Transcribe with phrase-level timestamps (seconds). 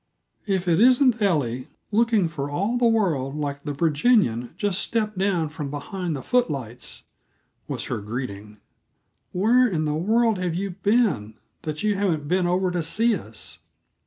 [0.47, 5.49] "If it isn't Ellie, looking for all the world like the Virginian just stepped down
[5.49, 7.03] from behind the footlights!"
[7.67, 8.57] was her greeting.
[9.31, 13.59] "Where in the world have you been, that you haven't been over to see us?"